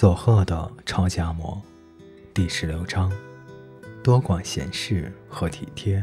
[0.00, 1.58] 佐贺的超级阿嬷，
[2.32, 3.12] 第十六章：
[4.02, 6.02] 多管闲事和体贴。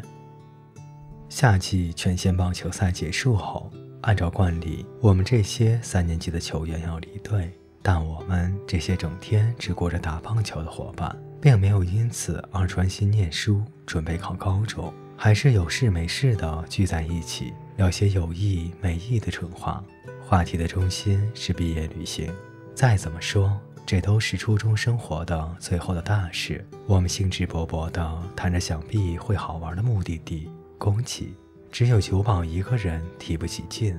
[1.29, 3.71] 夏季全县棒球赛结束后，
[4.01, 19.83] 按照惯例，我们这些三年级的球员要离队，但我们这些整天只顾着打棒球的伙伴，并没有因此而专心念书，准备考高中，还是有事没事的聚在一起，聊些有意没意的蠢话。
[20.23, 22.31] 话题的中心是毕业旅行。
[22.75, 26.61] 再怎么说，这都是初中生活的最后的大事。
[26.87, 31.33] 我们兴致勃勃地谈着想必会好玩的目的地——宫崎。
[31.71, 33.97] 只有九保一个人提不起劲。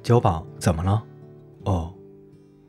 [0.00, 1.02] 九保，怎么了？
[1.64, 1.92] 哦，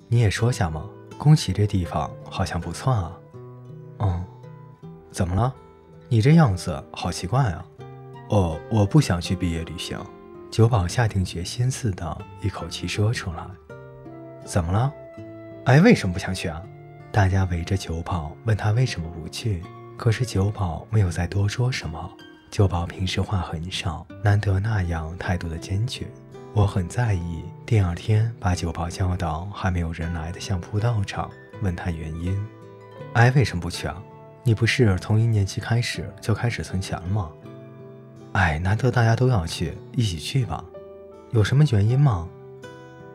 [0.07, 0.89] 你也说下嘛。
[1.15, 3.15] 宫崎这地方好像不错啊。
[3.99, 4.25] 嗯，
[5.11, 5.53] 怎么了？
[6.09, 7.63] 你这样子好奇怪啊。
[8.29, 9.95] 哦，我不想去毕业旅行。
[10.49, 13.47] 九保下定决心似的，一口气说出来
[14.43, 14.91] ：“怎么了？
[15.65, 16.61] 哎，为什么不想去啊？”
[17.11, 19.61] 大家围着九保问他为什么不去，
[19.97, 22.09] 可是九保没有再多说什么。
[22.49, 26.07] 九保平时话很少，难得那样态度的坚决，
[26.53, 27.43] 我很在意。
[27.65, 31.29] 第二天把九保叫到还没有人来的相扑道场，
[31.61, 32.37] 问他原因
[33.13, 34.01] ：“哎，为什么不去啊？
[34.43, 37.29] 你不是从一年级开始就开始存钱了吗？”
[38.33, 40.63] 哎，难得大家都要去，一起去吧。
[41.31, 42.27] 有什么原因吗？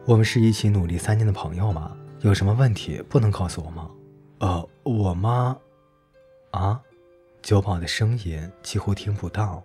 [0.05, 1.91] 我们是一起努力三年的朋友嘛，
[2.27, 3.89] 有什么问题不能告诉我吗？
[4.41, 5.57] 呃，我妈……
[6.51, 6.81] 啊？
[7.41, 9.63] 九保的声音几乎听不到。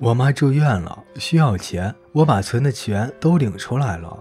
[0.00, 4.18] 我妈住院了，需要钱，我把存的钱都领出来了。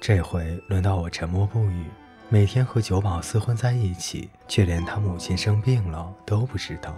[0.00, 1.84] 这回轮到我沉默不语。
[2.28, 6.92] 每天和九保厮混在一起，却连他母亲生病了都不知道。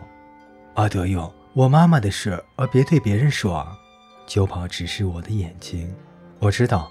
[0.77, 1.31] 阿德勇。
[1.53, 3.79] 我妈妈的事，而别对别人说啊！
[4.27, 5.95] 九宝直视我的眼睛，
[6.39, 6.91] 我知道，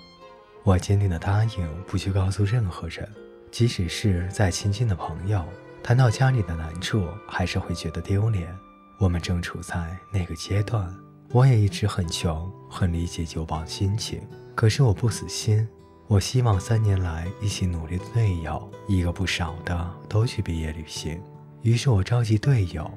[0.64, 3.08] 我坚定地答应不去告诉任何人，
[3.50, 5.44] 即使是再亲近的朋友，
[5.82, 8.56] 谈到家里的难处，还是会觉得丢脸。
[9.00, 10.96] 我们正处在那个阶段，
[11.32, 14.22] 我也一直很穷，很理解九宝的心情。
[14.54, 15.68] 可是我不死心，
[16.08, 21.20] 我希望三年来一起努力的队友，一个不少的都去毕业旅行。
[21.64, 22.90] 于是我召集队友。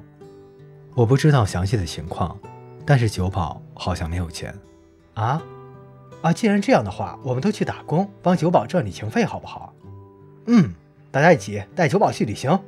[0.93, 2.37] 我不知道详细的情况，
[2.85, 4.55] 但是九保好像没有钱，
[5.15, 5.41] 啊
[6.25, 6.33] 啊！
[6.33, 9.71] 既然这样的话，我们都去打工，帮九保赚旅行费，好不好？
[10.47, 10.73] 嗯，
[11.11, 12.59] 大家一起带九保去旅行。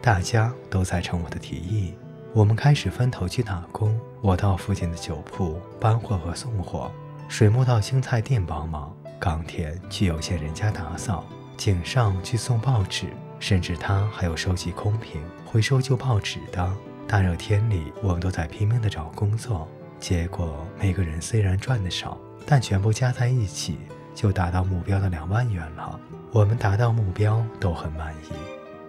[0.00, 1.92] 大家都赞成我的提议，
[2.32, 3.94] 我们开始分头去打工。
[4.22, 6.90] 我到附近的酒铺搬货和送货，
[7.28, 11.26] 水木到青菜店帮忙，冈田去有钱人家打扫，
[11.58, 16.66] 井上去送报纸，甚至他还有收集空瓶、回收旧报纸的。
[17.06, 19.68] 大热天里，我们都在拼命地找工作，
[20.00, 22.16] 结果每个人虽然赚的少，
[22.46, 23.78] 但全部加在一起
[24.14, 25.98] 就达到目标的两万元了。
[26.30, 28.32] 我们达到目标都很满意，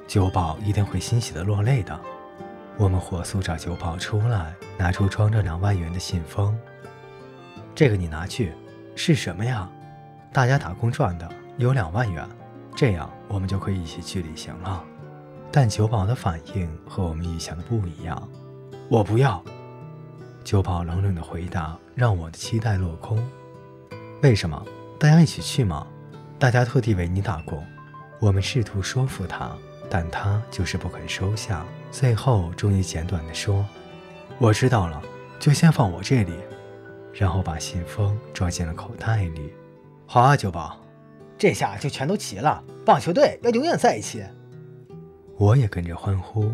[0.07, 1.99] 九保一定会欣喜的落泪的。
[2.77, 6.57] 我们火速找九保出来，拿出装着两万元的信封。
[7.73, 8.53] 这个你拿去，
[8.95, 9.69] 是什么呀？
[10.31, 11.27] 大家打工赚的
[11.57, 12.27] 有两万元，
[12.75, 14.83] 这样我们就可以一起去旅行了。
[15.51, 18.29] 但九保的反应和我们预想的不一样，
[18.89, 19.43] 我不要。
[20.43, 23.23] 九保冷冷的回答让我的期待落空。
[24.21, 24.65] 为什么？
[24.99, 25.87] 大家一起去吗？
[26.37, 27.63] 大家特地为你打工。
[28.19, 29.55] 我们试图说服他，
[29.89, 31.65] 但他就是不肯收下。
[31.91, 33.65] 最后终于简短的说
[34.39, 35.01] ：“我知道了，
[35.39, 36.33] 就先放我这里。”
[37.13, 39.53] 然后把信封装进了口袋里。
[40.05, 40.79] 好啊，九保，
[41.37, 42.63] 这下就全都齐了。
[42.85, 44.23] 棒球队要永远在一起。
[45.37, 46.51] 我也跟着欢呼。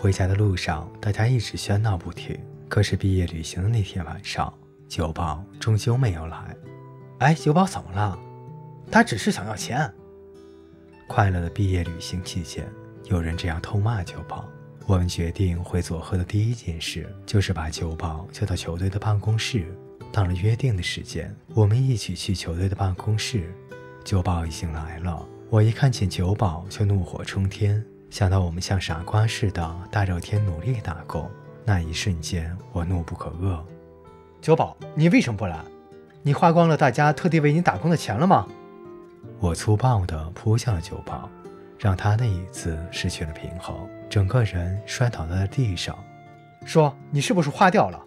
[0.00, 2.38] 回家的路上，大家一直喧闹不停。
[2.72, 4.50] 可是毕业旅行的那天晚上，
[4.88, 6.56] 九宝终究没有来。
[7.18, 8.18] 哎，九宝怎么了？
[8.90, 9.92] 他只是想要钱。
[11.06, 12.66] 快乐的毕业旅行期间，
[13.10, 14.48] 有人这样痛骂九宝。
[14.86, 19.66] 我们决定回佐贺的第一件事就是把九宝叫到球队的办公室。
[20.10, 23.54] 到了约定的时间，我们一起去球队的办公室。
[24.02, 27.84] 九宝已经来了，我一看见九宝就怒火冲天。
[28.08, 31.30] 想到我们像傻瓜似的大热天努力打工，
[31.64, 33.60] 那一瞬间我怒不可遏。
[34.40, 35.58] 九宝，你为什么不来？
[36.22, 38.46] 你花光了大家特地为你打工的钱了吗？
[39.38, 41.28] 我粗暴地扑向了九宝，
[41.78, 43.76] 让他的椅子失去了平衡，
[44.08, 45.96] 整个人摔倒在了地上。
[46.64, 48.00] 说，你是不是花掉了？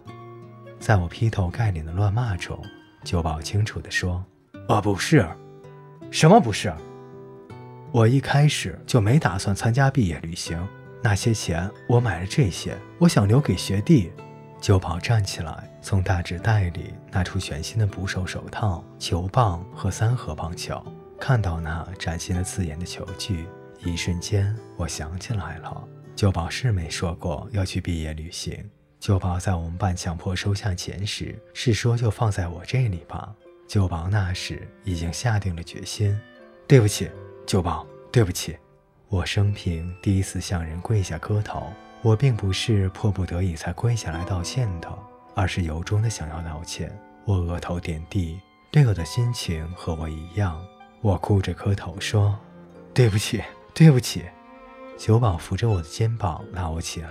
[0.78, 2.58] 在我劈头盖脸的乱骂中，
[3.04, 4.24] 九宝清楚地说
[4.68, 5.26] ：“我，不是，
[6.10, 6.72] 什么不是？”
[7.92, 10.66] 我一开始就没打算参加毕业旅行，
[11.06, 14.10] 那些钱我买了这些，我想留给学弟。
[14.60, 20.84] 九宝站起来，从大纸袋里拿出全新的捕手手套、球棒和三盒棒球，
[21.20, 23.46] 看到那崭新的刺眼的球具，
[23.84, 28.68] 一瞬间我想起来了，九宝是没说过要去毕业旅行。
[28.98, 33.32] 九宝在我们班强迫收下钱时，是说就放在我这里吧。
[33.68, 36.18] 九宝那时已经下定了决心。
[36.66, 37.08] 对不起，
[37.46, 38.56] 九宝，对不起，
[39.08, 41.72] 我生平第一次向人跪下磕头。
[42.02, 44.88] 我并不是迫不得已才跪下来道歉的，
[45.34, 46.96] 而是由衷的想要道歉。
[47.24, 50.60] 我额头点地，队友的心情和我一样。
[51.00, 52.38] 我哭着磕头说
[52.94, 53.42] ：“对不起，
[53.74, 54.24] 对不起。”
[54.98, 57.10] 九宝扶着我的肩膀拉我起来。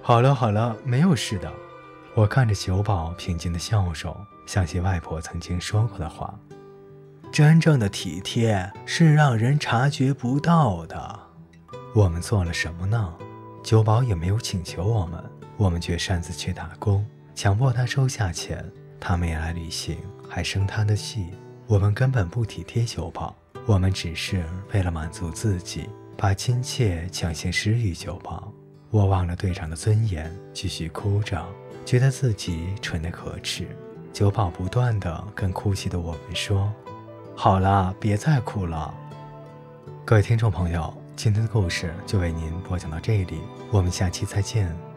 [0.00, 1.52] 好了好了，没有事的。
[2.14, 4.16] 我看着九宝平静的笑容，
[4.46, 6.34] 想起外婆曾经说过的话
[7.32, 11.18] ：“真正的体贴是让人察觉不到的。”
[11.96, 13.14] 我们做了什么呢？
[13.64, 15.24] 九宝也没有请求我们，
[15.56, 18.62] 我们却擅自去打工，强迫他收下钱。
[19.00, 19.96] 他没来旅行，
[20.28, 21.30] 还生他的气。
[21.66, 23.34] 我们根本不体贴九宝，
[23.66, 24.44] 我们只是
[24.74, 28.52] 为了满足自己，把亲切强行施予九宝。
[28.90, 31.42] 我忘了队长的尊严，继续哭着，
[31.86, 33.66] 觉得自己蠢得可耻。
[34.12, 36.70] 九宝不断地跟哭泣的我们说
[37.34, 38.92] ：“好了，别再哭了。”
[40.04, 43.40] 各位听众朋友，今天的故事就为您播讲到这里，
[43.70, 44.91] 我们下期再见。